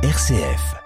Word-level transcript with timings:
RCF. 0.00 0.76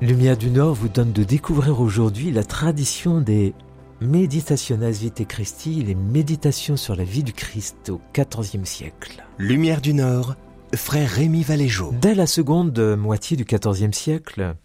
Lumière 0.00 0.36
du 0.36 0.50
Nord 0.50 0.74
vous 0.74 0.88
donne 0.88 1.10
de 1.10 1.24
découvrir 1.24 1.80
aujourd'hui 1.80 2.30
la 2.30 2.44
tradition 2.44 3.20
des 3.20 3.54
Meditationes 4.00 4.88
Vitae 4.88 5.24
Christi, 5.24 5.82
les 5.82 5.96
méditations 5.96 6.76
sur 6.76 6.94
la 6.94 7.02
vie 7.02 7.24
du 7.24 7.32
Christ 7.32 7.90
au 7.90 8.00
XIVe 8.14 8.64
siècle. 8.64 9.24
Lumière 9.36 9.80
du 9.80 9.94
Nord, 9.94 10.36
frère 10.74 11.10
Rémi 11.10 11.42
Valéjo. 11.42 11.92
Dès 12.00 12.14
la 12.14 12.26
seconde 12.26 12.78
moitié 12.96 13.36
du 13.36 13.44
XIVe 13.44 13.92
siècle, 13.92 14.56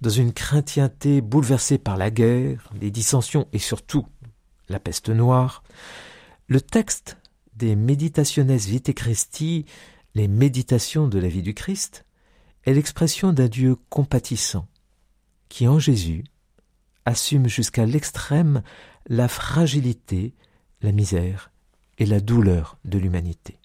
dans 0.00 0.10
une 0.10 0.32
chrétienté 0.32 1.20
bouleversée 1.20 1.78
par 1.78 1.96
la 1.96 2.10
guerre, 2.10 2.70
les 2.80 2.90
dissensions 2.90 3.46
et 3.52 3.58
surtout 3.58 4.06
la 4.68 4.78
peste 4.78 5.10
noire, 5.10 5.62
le 6.48 6.60
texte 6.60 7.18
des 7.56 7.76
Meditationes 7.76 8.56
Vitae 8.56 8.92
Christi, 8.92 9.66
les 10.14 10.28
méditations 10.28 11.08
de 11.08 11.18
la 11.18 11.28
vie 11.28 11.42
du 11.42 11.54
Christ, 11.54 12.04
est 12.64 12.74
l'expression 12.74 13.32
d'un 13.32 13.48
Dieu 13.48 13.76
compatissant, 13.90 14.66
qui 15.48 15.68
en 15.68 15.78
Jésus 15.78 16.24
assume 17.04 17.48
jusqu'à 17.48 17.84
l'extrême 17.84 18.62
la 19.06 19.28
fragilité, 19.28 20.34
la 20.80 20.92
misère 20.92 21.50
et 21.98 22.06
la 22.06 22.20
douleur 22.20 22.78
de 22.84 22.98
l'humanité. 22.98 23.58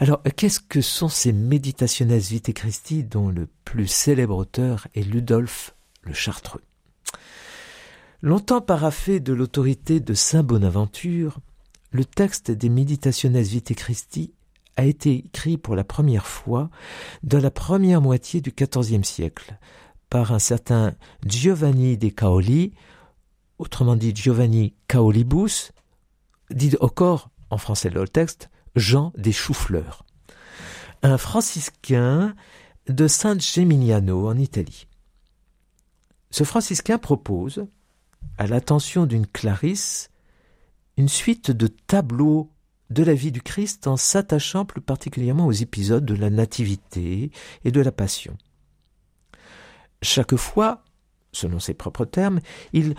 Alors, 0.00 0.22
qu'est-ce 0.36 0.60
que 0.60 0.80
sont 0.80 1.08
ces 1.08 1.32
Meditationes 1.32 2.16
Vitae 2.16 2.52
Christi 2.52 3.02
dont 3.02 3.30
le 3.30 3.48
plus 3.64 3.88
célèbre 3.88 4.36
auteur 4.36 4.86
est 4.94 5.02
Ludolphe 5.02 5.74
le 6.02 6.12
Chartreux? 6.12 6.62
Longtemps 8.22 8.60
paraffé 8.60 9.18
de 9.18 9.32
l'autorité 9.32 9.98
de 9.98 10.14
Saint 10.14 10.44
Bonaventure, 10.44 11.40
le 11.90 12.04
texte 12.04 12.52
des 12.52 12.68
Meditationes 12.68 13.40
Vitae 13.40 13.74
Christi 13.74 14.32
a 14.76 14.84
été 14.84 15.16
écrit 15.16 15.58
pour 15.58 15.74
la 15.74 15.82
première 15.82 16.28
fois 16.28 16.70
dans 17.24 17.40
la 17.40 17.50
première 17.50 18.00
moitié 18.00 18.40
du 18.40 18.52
XIVe 18.52 19.02
siècle 19.02 19.58
par 20.10 20.30
un 20.30 20.38
certain 20.38 20.94
Giovanni 21.26 21.98
de 21.98 22.10
Caoli, 22.10 22.72
autrement 23.58 23.96
dit 23.96 24.14
Giovanni 24.14 24.76
Caolibus, 24.86 25.72
dit 26.52 26.76
encore 26.80 27.30
en 27.50 27.58
français 27.58 27.90
le 27.90 28.06
texte 28.06 28.48
Jean 28.78 29.12
des 29.16 29.32
Choux-Fleurs, 29.32 30.04
un 31.02 31.18
franciscain 31.18 32.34
de 32.88 33.06
San 33.06 33.40
Gemignano 33.40 34.28
en 34.28 34.36
Italie. 34.36 34.86
Ce 36.30 36.44
franciscain 36.44 36.98
propose, 36.98 37.66
à 38.36 38.46
l'attention 38.46 39.06
d'une 39.06 39.26
Clarisse, 39.26 40.10
une 40.96 41.08
suite 41.08 41.50
de 41.50 41.66
tableaux 41.66 42.50
de 42.90 43.02
la 43.02 43.14
vie 43.14 43.32
du 43.32 43.42
Christ 43.42 43.86
en 43.86 43.96
s'attachant 43.96 44.64
plus 44.64 44.80
particulièrement 44.80 45.46
aux 45.46 45.52
épisodes 45.52 46.04
de 46.04 46.14
la 46.14 46.30
Nativité 46.30 47.30
et 47.64 47.70
de 47.70 47.80
la 47.80 47.92
Passion. 47.92 48.36
Chaque 50.02 50.36
fois, 50.36 50.84
selon 51.32 51.60
ses 51.60 51.74
propres 51.74 52.04
termes, 52.04 52.40
il 52.72 52.94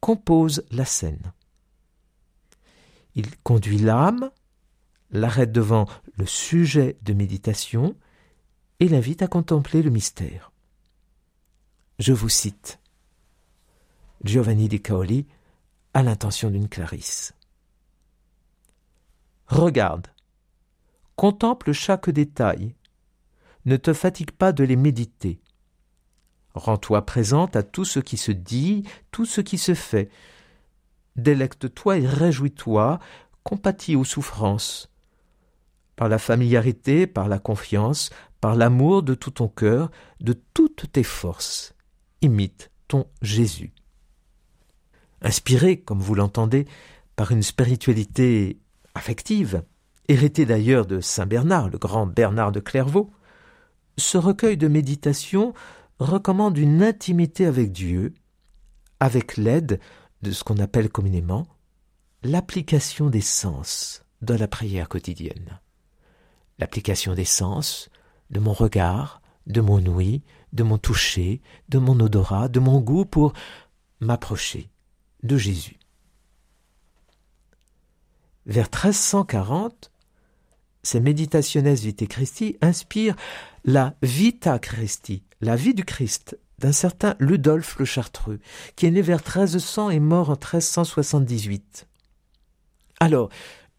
compose 0.00 0.64
la 0.70 0.84
scène. 0.84 1.32
Il 3.14 3.36
conduit 3.38 3.78
l'âme, 3.78 4.30
l'arrête 5.12 5.52
devant 5.52 5.86
le 6.16 6.26
sujet 6.26 6.96
de 7.02 7.12
méditation 7.12 7.94
et 8.80 8.88
l'invite 8.88 9.22
à 9.22 9.28
contempler 9.28 9.82
le 9.82 9.90
mystère. 9.90 10.50
Je 11.98 12.12
vous 12.12 12.28
cite 12.28 12.80
Giovanni 14.24 14.68
di 14.68 14.80
Caoli 14.80 15.26
à 15.94 16.02
l'intention 16.02 16.50
d'une 16.50 16.68
Clarisse. 16.68 17.34
Regarde, 19.46 20.08
contemple 21.14 21.72
chaque 21.72 22.08
détail, 22.08 22.74
ne 23.66 23.76
te 23.76 23.92
fatigue 23.92 24.30
pas 24.30 24.52
de 24.52 24.64
les 24.64 24.76
méditer. 24.76 25.40
Rends-toi 26.54 27.04
présente 27.04 27.56
à 27.56 27.62
tout 27.62 27.84
ce 27.84 28.00
qui 28.00 28.16
se 28.16 28.32
dit, 28.32 28.84
tout 29.10 29.26
ce 29.26 29.40
qui 29.40 29.58
se 29.58 29.74
fait. 29.74 30.10
Délecte-toi 31.16 31.98
et 31.98 32.06
réjouis-toi, 32.06 32.98
compatis 33.42 33.96
aux 33.96 34.04
souffrances. 34.04 34.91
Par 36.02 36.08
la 36.08 36.18
familiarité, 36.18 37.06
par 37.06 37.28
la 37.28 37.38
confiance, 37.38 38.10
par 38.40 38.56
l'amour 38.56 39.04
de 39.04 39.14
tout 39.14 39.30
ton 39.30 39.46
cœur, 39.46 39.88
de 40.20 40.32
toutes 40.32 40.90
tes 40.90 41.04
forces. 41.04 41.76
Imite 42.22 42.72
ton 42.88 43.06
Jésus. 43.22 43.72
Inspiré, 45.20 45.76
comme 45.76 46.00
vous 46.00 46.16
l'entendez, 46.16 46.66
par 47.14 47.30
une 47.30 47.44
spiritualité 47.44 48.58
affective, 48.96 49.62
héritée 50.08 50.44
d'ailleurs 50.44 50.86
de 50.86 51.00
Saint 51.00 51.26
Bernard, 51.26 51.68
le 51.68 51.78
grand 51.78 52.08
Bernard 52.08 52.50
de 52.50 52.58
Clairvaux, 52.58 53.12
ce 53.96 54.18
recueil 54.18 54.56
de 54.56 54.66
méditation 54.66 55.54
recommande 56.00 56.58
une 56.58 56.82
intimité 56.82 57.46
avec 57.46 57.70
Dieu, 57.70 58.12
avec 58.98 59.36
l'aide 59.36 59.78
de 60.22 60.32
ce 60.32 60.42
qu'on 60.42 60.58
appelle 60.58 60.90
communément 60.90 61.46
l'application 62.24 63.08
des 63.08 63.20
sens 63.20 64.04
dans 64.20 64.36
la 64.36 64.48
prière 64.48 64.88
quotidienne. 64.88 65.60
L'application 66.62 67.16
des 67.16 67.24
sens 67.24 67.90
de 68.30 68.38
mon 68.38 68.52
regard, 68.52 69.20
de 69.48 69.60
mon 69.60 69.84
ouïe, 69.84 70.22
de 70.52 70.62
mon 70.62 70.78
toucher, 70.78 71.42
de 71.68 71.78
mon 71.78 71.98
odorat, 71.98 72.46
de 72.46 72.60
mon 72.60 72.78
goût 72.78 73.04
pour 73.04 73.32
m'approcher 73.98 74.70
de 75.24 75.36
Jésus. 75.36 75.80
Vers 78.46 78.66
1340, 78.66 79.90
ces 80.84 81.00
Meditationes 81.00 81.74
Vitae 81.74 82.06
Christi 82.06 82.56
inspirent 82.60 83.16
la 83.64 83.96
Vita 84.00 84.60
Christi, 84.60 85.24
la 85.40 85.56
vie 85.56 85.74
du 85.74 85.84
Christ, 85.84 86.38
d'un 86.60 86.70
certain 86.70 87.16
Ludolphe 87.18 87.76
le 87.80 87.84
Chartreux, 87.84 88.38
qui 88.76 88.86
est 88.86 88.92
né 88.92 89.02
vers 89.02 89.18
1300 89.18 89.90
et 89.90 89.98
mort 89.98 90.30
en 90.30 90.34
1378. 90.34 91.88
Alors, 93.00 93.30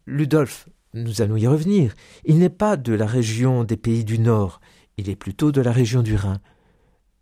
Ludolphe, 0.04 0.68
nous 0.94 1.20
allons 1.22 1.36
y 1.36 1.46
revenir, 1.46 1.94
il 2.24 2.38
n'est 2.38 2.48
pas 2.48 2.76
de 2.76 2.94
la 2.94 3.06
région 3.06 3.64
des 3.64 3.76
pays 3.76 4.04
du 4.04 4.18
Nord, 4.18 4.60
il 4.96 5.10
est 5.10 5.16
plutôt 5.16 5.52
de 5.52 5.60
la 5.60 5.72
région 5.72 6.02
du 6.02 6.14
Rhin. 6.14 6.40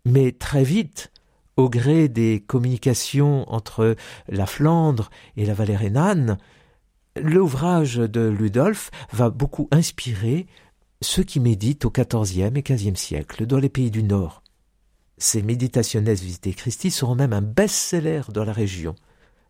Mais 0.05 0.31
très 0.31 0.63
vite, 0.63 1.11
au 1.57 1.69
gré 1.69 2.07
des 2.07 2.43
communications 2.45 3.51
entre 3.51 3.95
la 4.27 4.45
Flandre 4.45 5.09
et 5.37 5.45
la 5.45 5.53
vallée 5.53 5.75
rhénane, 5.75 6.37
l'ouvrage 7.15 7.95
de 7.95 8.21
Ludolphe 8.21 8.91
va 9.11 9.29
beaucoup 9.29 9.67
inspirer 9.71 10.47
ceux 11.01 11.23
qui 11.23 11.39
méditent 11.39 11.85
au 11.85 11.91
XIVe 11.91 12.55
et 12.55 12.61
XVe 12.61 12.95
siècle 12.95 13.45
dans 13.45 13.59
les 13.59 13.69
pays 13.69 13.91
du 13.91 14.03
Nord. 14.03 14.43
Ces 15.17 15.41
Meditationes 15.41 16.11
Vitae 16.11 16.53
Christi 16.53 16.91
seront 16.91 17.15
même 17.15 17.33
un 17.33 17.41
best-seller 17.41 18.21
dans 18.29 18.43
la 18.43 18.53
région, 18.53 18.95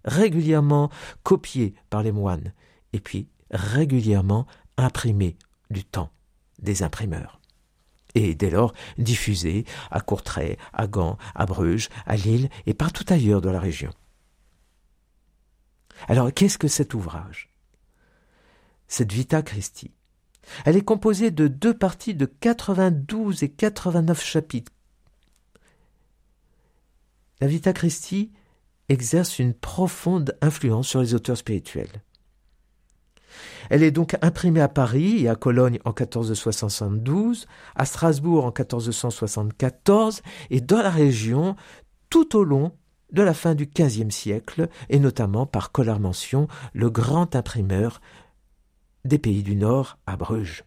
régulièrement 0.03 0.89
copiés 1.23 1.73
par 1.89 2.03
les 2.03 2.11
moines, 2.11 2.53
et 2.91 2.99
puis 2.99 3.27
régulièrement 3.53 4.45
imprimés 4.77 5.37
du 5.69 5.85
temps 5.85 6.11
des 6.59 6.83
imprimeurs. 6.83 7.39
Et 8.15 8.35
dès 8.35 8.49
lors 8.49 8.73
diffusés 8.97 9.65
à 9.89 10.01
Courtrai, 10.01 10.57
à 10.73 10.87
Gand, 10.87 11.17
à 11.33 11.45
Bruges, 11.45 11.89
à 12.05 12.15
Lille 12.15 12.49
et 12.65 12.73
partout 12.73 13.05
ailleurs 13.09 13.41
dans 13.41 13.51
la 13.51 13.59
région. 13.59 13.91
Alors 16.07 16.33
qu'est-ce 16.33 16.57
que 16.57 16.67
cet 16.67 16.93
ouvrage? 16.93 17.49
Cette 18.87 19.11
Vita 19.11 19.41
Christi 19.41 19.91
elle 20.65 20.77
est 20.77 20.83
composée 20.83 21.31
de 21.31 21.47
deux 21.47 21.73
parties 21.73 22.15
de 22.15 22.25
92 22.25 23.43
et 23.43 23.49
89 23.49 24.23
chapitres. 24.23 24.71
La 27.39 27.47
Vita 27.47 27.73
Christi 27.73 28.31
exerce 28.89 29.39
une 29.39 29.53
profonde 29.53 30.37
influence 30.41 30.87
sur 30.87 31.01
les 31.01 31.13
auteurs 31.13 31.37
spirituels. 31.37 32.03
Elle 33.69 33.83
est 33.83 33.91
donc 33.91 34.15
imprimée 34.21 34.61
à 34.61 34.67
Paris 34.67 35.23
et 35.23 35.29
à 35.29 35.35
Cologne 35.35 35.79
en 35.85 35.91
1472, 35.91 37.47
à 37.75 37.85
Strasbourg 37.85 38.45
en 38.45 38.53
1474 38.57 40.21
et 40.49 40.61
dans 40.61 40.81
la 40.81 40.89
région 40.89 41.55
tout 42.09 42.35
au 42.35 42.43
long 42.43 42.71
de 43.11 43.21
la 43.21 43.33
fin 43.33 43.55
du 43.55 43.67
XVe 43.67 44.09
siècle, 44.09 44.67
et 44.89 44.99
notamment 44.99 45.45
par 45.45 45.71
Collarmention, 45.71 46.47
le 46.73 46.89
grand 46.89 47.35
imprimeur 47.35 48.01
des 49.05 49.19
pays 49.19 49.43
du 49.43 49.55
Nord 49.55 49.99
à 50.07 50.17
Bruges. 50.17 50.63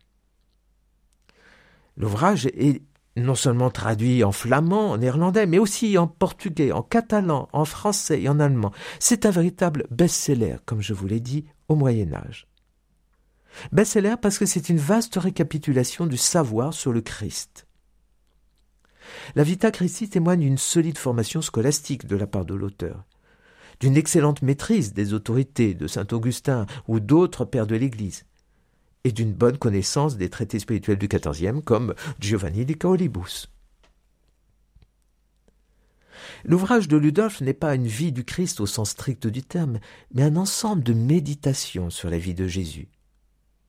L'ouvrage 1.97 2.47
est 2.47 2.83
non 3.17 3.35
seulement 3.35 3.71
traduit 3.71 4.23
en 4.23 4.33
flamand, 4.33 4.91
en 4.91 4.99
néerlandais, 4.99 5.47
mais 5.47 5.59
aussi 5.59 5.97
en 5.97 6.07
portugais, 6.07 6.71
en 6.73 6.83
catalan, 6.83 7.49
en 7.53 7.65
français 7.65 8.23
et 8.23 8.29
en 8.29 8.39
allemand. 8.39 8.73
C'est 9.01 9.25
un 9.25 9.31
véritable 9.31 9.87
best-seller, 9.91 10.57
comme 10.67 10.83
je 10.83 10.93
vous 10.93 11.07
l'ai 11.07 11.21
dit, 11.21 11.47
au 11.69 11.75
Moyen 11.75 12.13
Âge. 12.13 12.47
Best-seller 13.73 14.17
parce 14.21 14.39
que 14.39 14.47
c'est 14.47 14.69
une 14.69 14.79
vaste 14.79 15.17
récapitulation 15.17 16.07
du 16.07 16.17
savoir 16.17 16.75
sur 16.75 16.93
le 16.93 17.01
Christ. 17.01 17.67
La 19.35 19.45
Vita 19.45 19.71
Christi 19.71 20.09
témoigne 20.09 20.41
d'une 20.41 20.59
solide 20.59 20.99
formation 20.99 21.43
scolastique 21.43 22.07
de 22.07 22.17
la 22.17 22.27
part 22.27 22.45
de 22.45 22.55
l'auteur, 22.55 23.05
d'une 23.81 23.97
excellente 23.97 24.43
maîtrise 24.43 24.93
des 24.93 25.13
autorités 25.13 25.75
de 25.75 25.87
saint 25.87 26.07
Augustin 26.13 26.67
ou 26.89 27.01
d'autres 27.01 27.45
pères 27.45 27.67
de 27.67 27.77
l'Église, 27.77 28.25
et 29.05 29.13
d'une 29.13 29.33
bonne 29.33 29.59
connaissance 29.59 30.17
des 30.17 30.31
traités 30.31 30.59
spirituels 30.59 30.99
du 30.99 31.09
XIVe 31.09 31.63
comme 31.63 31.95
Giovanni 32.19 32.65
di 32.65 32.77
Caolibus. 32.77 33.49
L'ouvrage 36.45 36.89
de 36.89 36.97
Ludolf 36.97 37.41
n'est 37.41 37.55
pas 37.55 37.75
une 37.75 37.87
vie 37.87 38.13
du 38.13 38.25
Christ 38.25 38.61
au 38.61 38.67
sens 38.67 38.91
strict 38.91 39.27
du 39.27 39.43
terme, 39.43 39.79
mais 40.15 40.23
un 40.23 40.37
ensemble 40.37 40.83
de 40.83 40.93
méditations 40.93 41.91
sur 41.91 42.11
la 42.11 42.19
vie 42.19 42.35
de 42.35 42.47
Jésus, 42.47 42.89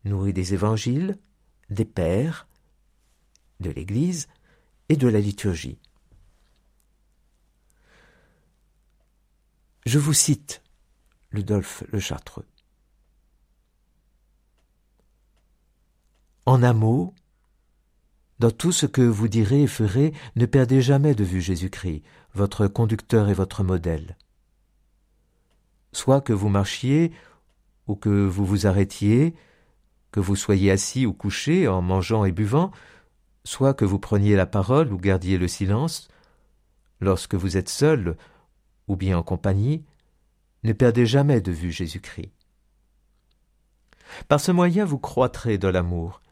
nourri 0.08 0.34
des 0.34 0.54
évangiles, 0.54 1.18
des 1.70 1.86
pères, 1.86 2.48
de 3.60 3.70
l'Église 3.70 4.28
et 4.90 4.96
de 4.96 5.08
la 5.08 5.20
liturgie. 5.20 5.78
Je 9.86 10.00
vous 10.00 10.14
cite 10.14 10.62
Ludolf 11.32 11.84
le 11.90 12.00
Chartreux. 12.00 12.46
En 16.46 16.64
un 16.64 16.74
mot, 16.74 17.14
dans 18.40 18.52
tout 18.52 18.72
ce 18.72 18.86
que 18.86 19.02
vous 19.02 19.28
direz 19.28 19.64
et 19.64 19.68
ferez, 19.68 20.14
ne 20.36 20.46
perdez 20.46 20.82
jamais 20.82 21.16
de 21.16 21.24
vue 21.24 21.42
Jésus-Christ, 21.42 22.04
votre 22.34 22.68
conducteur 22.68 23.30
et 23.30 23.34
votre 23.34 23.64
modèle. 23.64 24.18
Soit 25.92 26.22
que 26.22 26.34
vous 26.34 26.50
marchiez 26.50 27.12
ou 27.88 27.96
que 27.96 28.10
vous 28.10 28.46
vous 28.46 28.68
arrêtiez, 28.68 29.36
que 30.18 30.22
vous 30.22 30.36
soyez 30.36 30.72
assis 30.72 31.06
ou 31.06 31.14
couché 31.14 31.68
en 31.68 31.84
mangeant 31.84 32.26
et 32.26 32.32
buvant, 32.32 32.72
soit 33.44 33.76
que 33.76 33.86
vous 33.86 34.00
preniez 34.00 34.36
la 34.36 34.48
parole 34.48 34.92
ou 34.92 34.98
gardiez 34.98 35.38
le 35.38 35.48
silence, 35.48 36.08
lorsque 37.00 37.36
vous 37.36 37.56
êtes 37.56 37.70
seul 37.70 38.18
ou 38.88 38.96
bien 38.96 39.20
en 39.20 39.22
compagnie, 39.22 39.86
ne 40.64 40.74
perdez 40.74 41.06
jamais 41.06 41.40
de 41.40 41.52
vue 41.52 41.72
Jésus-Christ. 41.72 42.32
Par 44.28 44.40
ce 44.40 44.52
moyen 44.52 44.86
vous 44.86 44.98
croîtrez 44.98 45.60
dans 45.60 45.70
l'amour, 45.70 46.24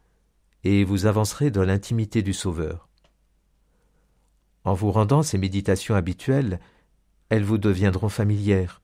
et 0.64 0.84
vous 0.84 1.06
avancerez 1.06 1.52
dans 1.52 1.64
l'intimité 1.64 2.24
du 2.24 2.34
Sauveur. 2.34 2.90
En 4.64 4.74
vous 4.74 4.92
rendant 4.92 5.22
ces 5.22 5.38
méditations 5.38 5.94
habituelles, 5.94 6.60
elles 7.30 7.44
vous 7.44 7.60
deviendront 7.60 8.10
familières. 8.10 8.82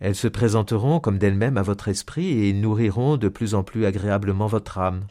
Elles 0.00 0.16
se 0.16 0.28
présenteront 0.28 0.98
comme 0.98 1.18
d'elles-mêmes 1.18 1.58
à 1.58 1.62
votre 1.62 1.88
esprit 1.88 2.46
et 2.46 2.52
nourriront 2.54 3.18
de 3.18 3.28
plus 3.28 3.54
en 3.54 3.62
plus 3.62 3.84
agréablement 3.84 4.46
votre 4.46 4.78
âme. 4.78 5.06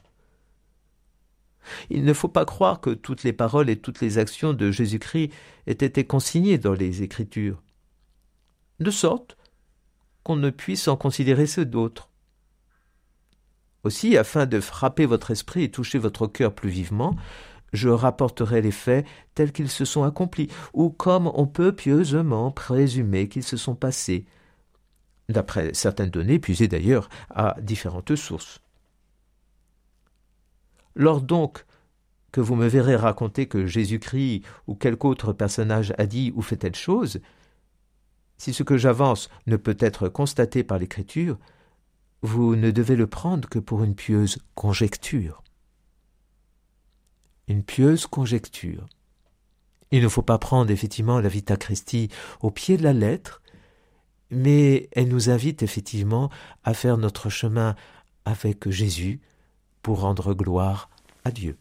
Il 1.91 2.03
ne 2.03 2.13
faut 2.13 2.27
pas 2.27 2.45
croire 2.45 2.81
que 2.81 2.89
toutes 2.89 3.23
les 3.23 3.33
paroles 3.33 3.69
et 3.69 3.79
toutes 3.79 4.01
les 4.01 4.17
actions 4.17 4.53
de 4.53 4.71
Jésus-Christ 4.71 5.31
aient 5.67 5.73
été 5.73 6.03
consignées 6.05 6.57
dans 6.57 6.73
les 6.73 7.03
Écritures, 7.03 7.61
de 8.79 8.89
sorte 8.89 9.37
qu'on 10.23 10.35
ne 10.35 10.49
puisse 10.49 10.87
en 10.87 10.97
considérer 10.97 11.45
ceux 11.45 11.65
d'autres. 11.65 12.09
Aussi, 13.83 14.17
afin 14.17 14.45
de 14.45 14.59
frapper 14.59 15.05
votre 15.05 15.31
esprit 15.31 15.63
et 15.63 15.71
toucher 15.71 15.99
votre 15.99 16.27
cœur 16.27 16.53
plus 16.53 16.69
vivement, 16.69 17.15
je 17.71 17.89
rapporterai 17.89 18.61
les 18.61 18.71
faits 18.71 19.05
tels 19.35 19.51
qu'ils 19.51 19.69
se 19.69 19.85
sont 19.85 20.03
accomplis, 20.03 20.49
ou 20.73 20.89
comme 20.89 21.27
on 21.33 21.45
peut 21.45 21.73
pieusement 21.73 22.51
présumer 22.51 23.29
qu'ils 23.29 23.43
se 23.43 23.57
sont 23.57 23.75
passés, 23.75 24.25
d'après 25.29 25.73
certaines 25.73 26.09
données 26.09 26.39
puisées 26.39 26.67
d'ailleurs 26.67 27.09
à 27.29 27.55
différentes 27.61 28.15
sources. 28.15 28.59
Lors 30.95 31.21
donc 31.21 31.65
que 32.31 32.41
vous 32.41 32.55
me 32.55 32.67
verrez 32.67 32.95
raconter 32.95 33.47
que 33.47 33.65
Jésus-Christ 33.65 34.43
ou 34.67 34.75
quelque 34.75 35.05
autre 35.05 35.33
personnage 35.33 35.93
a 35.97 36.05
dit 36.05 36.33
ou 36.35 36.41
fait 36.41 36.57
telle 36.57 36.75
chose, 36.75 37.21
si 38.37 38.53
ce 38.53 38.63
que 38.63 38.77
j'avance 38.77 39.29
ne 39.47 39.57
peut 39.57 39.77
être 39.79 40.09
constaté 40.09 40.63
par 40.63 40.79
l'Écriture, 40.79 41.37
vous 42.21 42.55
ne 42.55 42.71
devez 42.71 42.95
le 42.95 43.07
prendre 43.07 43.47
que 43.47 43.59
pour 43.59 43.83
une 43.83 43.95
pieuse 43.95 44.39
conjecture. 44.55 45.43
Une 47.47 47.63
pieuse 47.63 48.07
conjecture. 48.07 48.87
Il 49.91 50.03
ne 50.03 50.07
faut 50.07 50.21
pas 50.21 50.37
prendre 50.37 50.69
effectivement 50.71 51.19
la 51.19 51.29
Vita 51.29 51.57
Christi 51.57 52.09
au 52.41 52.51
pied 52.51 52.77
de 52.77 52.83
la 52.83 52.93
lettre, 52.93 53.41
mais 54.31 54.89
elle 54.91 55.07
nous 55.07 55.29
invite 55.29 55.63
effectivement 55.63 56.29
à 56.63 56.73
faire 56.73 56.97
notre 56.97 57.29
chemin 57.29 57.75
avec 58.25 58.69
Jésus 58.69 59.19
pour 59.81 60.01
rendre 60.01 60.33
gloire 60.33 60.89
à 61.23 61.31
Dieu. 61.31 61.57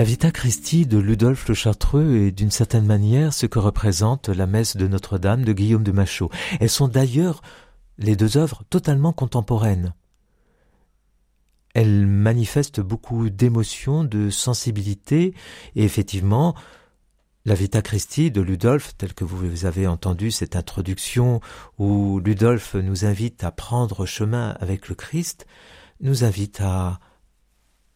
La 0.00 0.06
Vita 0.06 0.30
Christi 0.30 0.86
de 0.86 0.96
Ludolphe 0.96 1.46
le 1.46 1.52
Chartreux 1.52 2.16
est 2.16 2.30
d'une 2.32 2.50
certaine 2.50 2.86
manière 2.86 3.34
ce 3.34 3.44
que 3.44 3.58
représente 3.58 4.30
la 4.30 4.46
messe 4.46 4.78
de 4.78 4.88
Notre-Dame 4.88 5.44
de 5.44 5.52
Guillaume 5.52 5.82
de 5.82 5.92
Machaut. 5.92 6.30
Elles 6.58 6.70
sont 6.70 6.88
d'ailleurs 6.88 7.42
les 7.98 8.16
deux 8.16 8.38
œuvres 8.38 8.62
totalement 8.70 9.12
contemporaines. 9.12 9.92
Elles 11.74 12.06
manifestent 12.06 12.80
beaucoup 12.80 13.28
d'émotion, 13.28 14.02
de 14.02 14.30
sensibilité, 14.30 15.34
et 15.76 15.84
effectivement, 15.84 16.54
la 17.44 17.54
Vita 17.54 17.82
Christi 17.82 18.30
de 18.30 18.40
Ludolphe, 18.40 18.96
telle 18.96 19.12
que 19.12 19.24
vous 19.24 19.66
avez 19.66 19.86
entendu 19.86 20.30
cette 20.30 20.56
introduction 20.56 21.42
où 21.76 22.20
Ludolphe 22.20 22.74
nous 22.74 23.04
invite 23.04 23.44
à 23.44 23.50
prendre 23.50 24.06
chemin 24.06 24.56
avec 24.60 24.88
le 24.88 24.94
Christ, 24.94 25.46
nous 26.00 26.24
invite 26.24 26.62
à 26.62 27.00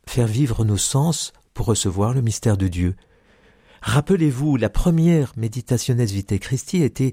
faire 0.07 0.27
vivre 0.27 0.67
nos 0.67 0.77
sens 0.77 1.33
pour 1.55 1.67
recevoir 1.67 2.13
le 2.13 2.21
mystère 2.21 2.57
de 2.57 2.69
Dieu. 2.69 2.97
Rappelez-vous, 3.81 4.57
la 4.57 4.71
première 4.71 5.33
Meditationes 5.37 6.05
Vitae 6.05 6.39
Christi 6.39 6.83
a 6.83 6.87
été 6.87 7.13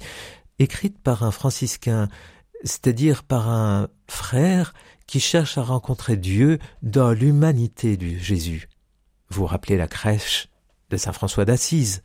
écrite 0.59 0.99
par 0.99 1.23
un 1.23 1.31
franciscain, 1.31 2.07
c'est-à-dire 2.63 3.23
par 3.23 3.49
un 3.49 3.87
frère 4.07 4.73
qui 5.07 5.19
cherche 5.19 5.57
à 5.57 5.63
rencontrer 5.63 6.15
Dieu 6.17 6.59
dans 6.81 7.11
l'humanité 7.11 7.97
de 7.97 8.17
Jésus. 8.17 8.69
Vous 9.29 9.45
rappelez 9.45 9.77
la 9.77 9.87
crèche 9.87 10.47
de 10.89 10.97
Saint 10.97 11.13
François 11.13 11.45
d'Assise, 11.45 12.03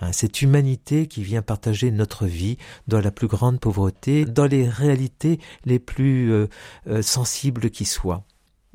hein, 0.00 0.12
cette 0.12 0.42
humanité 0.42 1.08
qui 1.08 1.22
vient 1.22 1.42
partager 1.42 1.90
notre 1.90 2.26
vie 2.26 2.58
dans 2.86 3.00
la 3.00 3.10
plus 3.10 3.26
grande 3.26 3.58
pauvreté, 3.60 4.24
dans 4.24 4.46
les 4.46 4.68
réalités 4.68 5.40
les 5.64 5.78
plus 5.78 6.32
euh, 6.32 6.46
euh, 6.86 7.02
sensibles 7.02 7.70
qui 7.70 7.84
soient. 7.84 8.24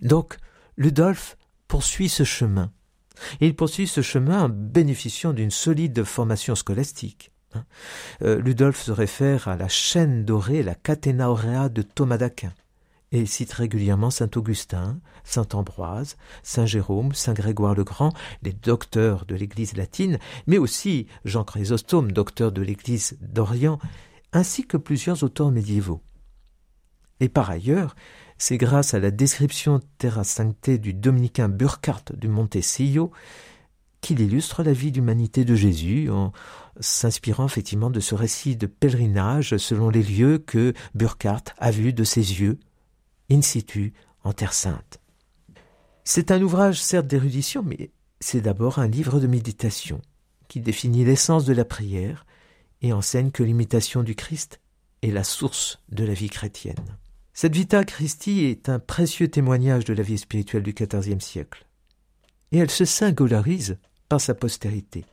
Donc, 0.02 0.38
Ludolphe 0.78 1.38
poursuit 1.68 2.10
ce 2.10 2.24
chemin. 2.24 2.72
Il 3.42 3.56
poursuit 3.56 3.88
ce 3.88 4.02
chemin 4.02 4.44
en 4.44 4.50
bénéficiant 4.50 5.34
d'une 5.34 5.52
solide 5.52 6.04
formation 6.04 6.56
scolastique. 6.56 7.32
Hein. 7.54 7.66
Euh, 8.22 8.40
Ludolphe 8.40 8.82
se 8.82 8.92
réfère 8.92 9.48
à 9.48 9.56
la 9.56 9.68
chaîne 9.68 10.26
dorée, 10.26 10.64
la 10.64 10.76
catena 10.76 11.70
de 11.70 11.82
Thomas 11.82 12.18
d'Aquin, 12.18 12.54
et 13.12 13.26
cite 13.26 13.54
régulièrement 13.54 14.12
saint 14.12 14.30
Augustin, 14.36 15.00
saint 15.24 15.48
Ambroise, 15.54 16.18
saint 16.44 16.66
Jérôme, 16.66 17.14
saint 17.14 17.34
Grégoire 17.34 17.76
le 17.76 17.84
Grand, 17.84 18.14
les 18.44 18.54
docteurs 18.54 19.26
de 19.26 19.36
l'Église 19.36 19.76
latine, 19.76 20.20
mais 20.48 20.58
aussi 20.58 21.08
Jean 21.26 21.44
Chrysostome, 21.44 22.12
docteur 22.12 22.52
de 22.52 22.62
l'Église 22.62 23.18
d'Orient, 23.22 23.80
ainsi 24.32 24.68
que 24.68 24.78
plusieurs 24.78 25.24
auteurs 25.24 25.52
médiévaux. 25.52 26.02
Et 27.20 27.30
par 27.30 27.50
ailleurs, 27.50 27.96
c'est 28.40 28.58
grâce 28.58 28.94
à 28.94 29.00
la 29.00 29.12
description 29.12 29.82
terra 29.98 30.24
sancte 30.24 30.70
du 30.70 30.94
dominicain 30.94 31.50
Burkhardt 31.50 32.14
du 32.16 32.30
Montecillo 32.30 33.12
qu'il 34.00 34.22
illustre 34.22 34.64
la 34.64 34.72
vie 34.72 34.94
d'humanité 34.94 35.44
de 35.44 35.56
Jésus 35.56 36.10
en 36.10 36.32
s'inspirant 36.80 37.46
effectivement 37.46 37.90
de 37.90 38.00
ce 38.00 38.16
récit 38.16 38.56
de 38.56 38.66
pèlerinage 38.66 39.58
selon 39.58 39.90
les 39.90 40.04
lieux 40.04 40.38
que 40.38 40.74
Burkhardt 40.96 41.54
a 41.58 41.70
vus 41.70 41.92
de 41.92 42.06
ses 42.06 42.40
yeux, 42.40 42.58
in 43.30 43.42
situ, 43.42 43.94
en 44.24 44.32
Terre 44.32 44.54
Sainte. 44.54 45.02
C'est 46.06 46.32
un 46.32 46.42
ouvrage 46.42 46.82
certes 46.82 47.08
d'érudition, 47.08 47.62
mais 47.62 47.92
c'est 48.22 48.42
d'abord 48.42 48.80
un 48.80 48.88
livre 48.88 49.20
de 49.20 49.28
méditation 49.28 50.02
qui 50.48 50.62
définit 50.62 51.04
l'essence 51.04 51.44
de 51.44 51.54
la 51.54 51.66
prière 51.66 52.26
et 52.82 52.94
enseigne 52.94 53.32
que 53.32 53.44
l'imitation 53.44 54.02
du 54.02 54.16
Christ 54.16 54.62
est 55.02 55.12
la 55.12 55.26
source 55.26 55.80
de 55.90 56.06
la 56.06 56.14
vie 56.14 56.30
chrétienne. 56.30 56.98
Cette 57.42 57.56
Vita 57.56 57.86
Christi 57.86 58.44
est 58.44 58.68
un 58.68 58.80
précieux 58.80 59.30
témoignage 59.30 59.86
de 59.86 59.94
la 59.94 60.04
vie 60.04 60.18
spirituelle 60.18 60.62
du 60.62 60.74
XIVe 60.74 61.22
siècle. 61.22 61.66
Et 62.52 62.58
elle 62.58 62.70
se 62.70 62.84
singularise 62.84 63.78
par 64.10 64.20
sa 64.20 64.34
postérité. 64.34 65.06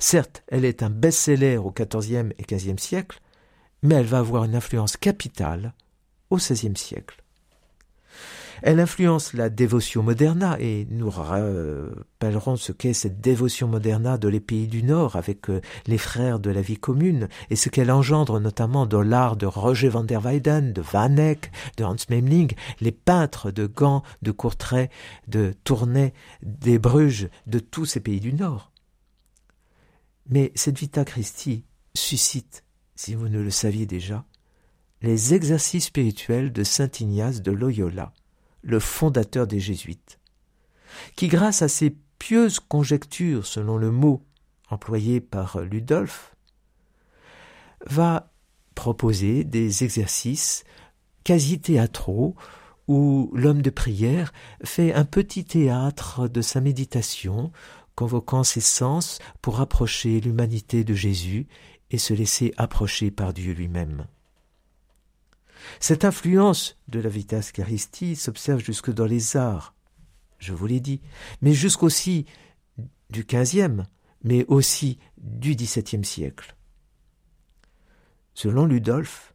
Certes, 0.00 0.42
elle 0.48 0.64
est 0.64 0.82
un 0.82 0.90
best-seller 0.90 1.56
au 1.58 1.70
XIVe 1.70 2.32
et 2.36 2.42
XVe 2.42 2.80
siècle, 2.80 3.20
mais 3.84 3.94
elle 3.94 4.06
va 4.06 4.18
avoir 4.18 4.42
une 4.42 4.56
influence 4.56 4.96
capitale 4.96 5.72
au 6.30 6.36
XVIe 6.38 6.76
siècle. 6.76 7.22
Elle 8.62 8.80
influence 8.80 9.32
la 9.32 9.50
dévotion 9.50 10.02
moderna 10.02 10.56
et 10.60 10.86
nous 10.90 11.10
rappellerons 11.10 12.56
ce 12.56 12.72
qu'est 12.72 12.94
cette 12.94 13.20
dévotion 13.20 13.68
moderna 13.68 14.18
dans 14.18 14.28
les 14.28 14.40
pays 14.40 14.66
du 14.66 14.82
Nord 14.82 15.16
avec 15.16 15.50
euh, 15.50 15.60
les 15.86 15.98
frères 15.98 16.38
de 16.38 16.50
la 16.50 16.62
vie 16.62 16.78
commune 16.78 17.28
et 17.50 17.56
ce 17.56 17.68
qu'elle 17.68 17.90
engendre 17.90 18.40
notamment 18.40 18.86
dans 18.86 19.02
l'art 19.02 19.36
de 19.36 19.46
Roger 19.46 19.88
van 19.88 20.04
der 20.04 20.20
Weyden, 20.20 20.72
de 20.72 20.80
Van 20.80 21.10
de 21.10 21.84
Hans 21.84 21.96
Memling, 22.10 22.52
les 22.80 22.92
peintres 22.92 23.50
de 23.50 23.66
Gand, 23.66 24.02
de 24.22 24.32
Courtrai, 24.32 24.90
de 25.28 25.54
Tournai, 25.64 26.12
des 26.42 26.78
Bruges, 26.78 27.28
de 27.46 27.58
tous 27.58 27.84
ces 27.84 28.00
pays 28.00 28.20
du 28.20 28.32
Nord. 28.32 28.72
Mais 30.28 30.52
cette 30.54 30.78
Vita 30.78 31.04
Christi 31.04 31.64
suscite, 31.94 32.64
si 32.94 33.14
vous 33.14 33.28
ne 33.28 33.40
le 33.40 33.50
saviez 33.50 33.86
déjà, 33.86 34.24
les 35.02 35.34
exercices 35.34 35.86
spirituels 35.86 36.52
de 36.52 36.64
saint 36.64 36.90
Ignace 37.00 37.42
de 37.42 37.52
Loyola 37.52 38.12
le 38.66 38.80
fondateur 38.80 39.46
des 39.46 39.60
Jésuites, 39.60 40.18
qui 41.14 41.28
grâce 41.28 41.62
à 41.62 41.68
ses 41.68 41.96
pieuses 42.18 42.58
conjectures, 42.58 43.46
selon 43.46 43.78
le 43.78 43.90
mot 43.90 44.22
employé 44.68 45.20
par 45.20 45.60
Ludolphe, 45.60 46.34
va 47.86 48.32
proposer 48.74 49.44
des 49.44 49.84
exercices 49.84 50.64
quasi 51.22 51.60
théâtraux 51.60 52.34
où 52.88 53.30
l'homme 53.34 53.62
de 53.62 53.70
prière 53.70 54.32
fait 54.64 54.92
un 54.92 55.04
petit 55.04 55.44
théâtre 55.44 56.28
de 56.28 56.40
sa 56.40 56.60
méditation, 56.60 57.52
convoquant 57.94 58.44
ses 58.44 58.60
sens 58.60 59.18
pour 59.42 59.60
approcher 59.60 60.20
l'humanité 60.20 60.84
de 60.84 60.94
Jésus 60.94 61.46
et 61.90 61.98
se 61.98 62.14
laisser 62.14 62.52
approcher 62.56 63.10
par 63.10 63.32
Dieu 63.32 63.52
lui-même. 63.52 64.06
Cette 65.80 66.04
influence 66.04 66.78
de 66.88 67.00
la 67.00 67.08
Vitas 67.08 67.50
Charisti 67.54 68.16
s'observe 68.16 68.60
jusque 68.60 68.92
dans 68.92 69.06
les 69.06 69.36
arts, 69.36 69.74
je 70.38 70.52
vous 70.52 70.66
l'ai 70.66 70.80
dit, 70.80 71.00
mais 71.40 71.52
jusqu'aussi 71.52 72.26
du 73.10 73.24
XVe, 73.24 73.84
mais 74.22 74.44
aussi 74.46 74.98
du 75.18 75.54
XVIIe 75.54 76.04
siècle. 76.04 76.56
Selon 78.34 78.66
Ludolphe, 78.66 79.34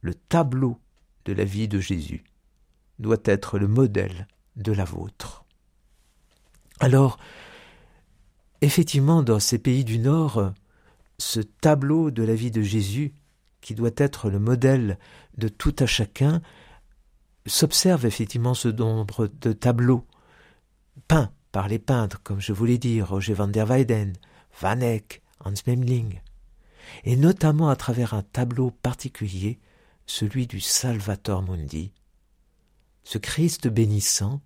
le 0.00 0.14
tableau 0.14 0.80
de 1.24 1.32
la 1.32 1.44
vie 1.44 1.68
de 1.68 1.78
Jésus 1.78 2.24
doit 2.98 3.22
être 3.24 3.58
le 3.58 3.68
modèle 3.68 4.26
de 4.56 4.72
la 4.72 4.84
vôtre. 4.84 5.44
Alors, 6.80 7.18
effectivement, 8.60 9.22
dans 9.22 9.38
ces 9.38 9.58
pays 9.58 9.84
du 9.84 9.98
Nord, 9.98 10.52
ce 11.18 11.40
tableau 11.40 12.10
de 12.10 12.22
la 12.22 12.34
vie 12.34 12.50
de 12.50 12.62
Jésus 12.62 13.14
qui 13.60 13.74
doit 13.74 13.90
être 13.96 14.28
le 14.28 14.40
modèle 14.40 14.98
de 15.36 15.48
tout 15.48 15.74
à 15.78 15.86
chacun, 15.86 16.42
s'observe 17.46 18.06
effectivement 18.06 18.54
ce 18.54 18.68
nombre 18.68 19.28
de 19.40 19.52
tableaux 19.52 20.06
peints 21.08 21.32
par 21.50 21.68
les 21.68 21.78
peintres, 21.78 22.20
comme 22.22 22.40
je 22.40 22.52
vous 22.52 22.64
l'ai 22.64 22.78
dit, 22.78 23.02
Roger 23.02 23.34
van 23.34 23.48
der 23.48 23.66
Weyden, 23.66 24.14
Van 24.60 24.80
Eyck, 24.80 25.22
Hans 25.44 25.54
Memling, 25.66 26.20
et 27.04 27.16
notamment 27.16 27.68
à 27.68 27.76
travers 27.76 28.14
un 28.14 28.22
tableau 28.22 28.70
particulier, 28.70 29.58
celui 30.06 30.46
du 30.46 30.60
Salvator 30.60 31.42
Mundi, 31.42 31.92
ce 33.04 33.18
Christ 33.18 33.68
bénissant, 33.68 34.40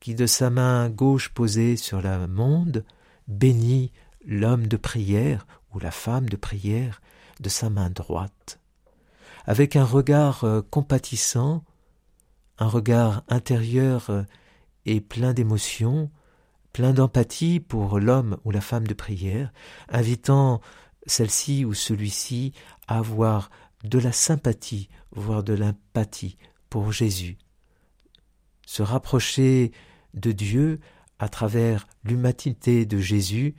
qui 0.00 0.14
de 0.14 0.26
sa 0.26 0.50
main 0.50 0.90
gauche 0.90 1.30
posée 1.30 1.76
sur 1.76 2.02
la 2.02 2.26
monde 2.26 2.84
bénit 3.26 3.90
l'homme 4.26 4.66
de 4.66 4.76
prière 4.76 5.46
ou 5.72 5.78
la 5.78 5.90
femme 5.90 6.28
de 6.28 6.36
prière 6.36 7.00
de 7.40 7.48
sa 7.48 7.70
main 7.70 7.90
droite, 7.90 8.60
avec 9.44 9.76
un 9.76 9.84
regard 9.84 10.44
euh, 10.44 10.62
compatissant, 10.62 11.64
un 12.58 12.68
regard 12.68 13.24
intérieur 13.28 14.10
euh, 14.10 14.22
et 14.86 15.00
plein 15.00 15.32
d'émotion, 15.32 16.10
plein 16.72 16.92
d'empathie 16.92 17.60
pour 17.60 17.98
l'homme 18.00 18.36
ou 18.44 18.50
la 18.50 18.60
femme 18.60 18.86
de 18.86 18.94
prière, 18.94 19.52
invitant 19.88 20.60
celle-ci 21.06 21.64
ou 21.64 21.74
celui-ci 21.74 22.52
à 22.88 22.98
avoir 22.98 23.50
de 23.84 23.98
la 23.98 24.12
sympathie, 24.12 24.88
voire 25.12 25.42
de 25.42 25.52
l'empathie 25.52 26.38
pour 26.70 26.90
Jésus. 26.92 27.38
Se 28.66 28.82
rapprocher 28.82 29.72
de 30.14 30.32
Dieu 30.32 30.80
à 31.18 31.28
travers 31.28 31.86
l'humanité 32.02 32.86
de 32.86 32.98
Jésus, 32.98 33.54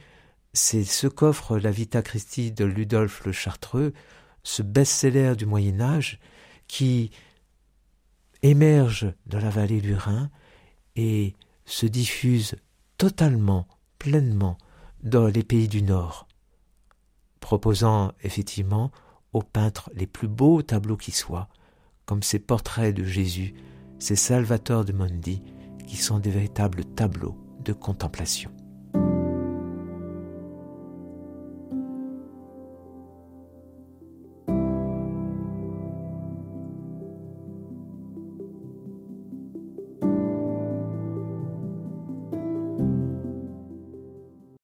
c'est 0.54 0.84
ce 0.84 1.08
qu'offre 1.08 1.58
la 1.58 1.72
Vita 1.72 2.02
Christi 2.02 2.52
de 2.52 2.66
Ludolphe 2.66 3.24
le 3.26 3.32
Chartreux, 3.32 3.94
ce 4.46 4.62
best-seller 4.62 5.36
du 5.36 5.46
Moyen 5.46 5.82
Âge 5.82 6.20
qui 6.68 7.12
émerge 8.44 9.12
dans 9.26 9.40
la 9.40 9.50
vallée 9.50 9.82
du 9.82 9.96
Rhin 9.96 10.30
et 10.96 11.34
se 11.66 11.88
diffuse 11.88 12.56
totalement, 12.98 13.68
pleinement 13.98 14.58
dans 15.04 15.28
les 15.28 15.44
pays 15.44 15.68
du 15.68 15.82
Nord, 15.82 16.28
proposant 17.40 18.12
effectivement 18.22 18.92
aux 19.34 19.42
peintres 19.42 19.90
les 19.96 20.08
plus 20.08 20.28
beaux 20.28 20.62
tableaux 20.62 20.96
qui 20.96 21.12
soient, 21.12 21.50
comme 22.06 22.22
ces 22.22 22.40
portraits 22.40 22.96
de 22.96 23.04
Jésus, 23.04 23.56
ces 23.98 24.16
Salvatore 24.16 24.86
de 24.86 24.94
Mondi, 24.94 25.42
qui 25.88 25.98
sont 25.98 26.20
des 26.20 26.30
véritables 26.30 26.86
tableaux 26.86 27.36
de 27.62 27.74
contemplation. 27.74 28.55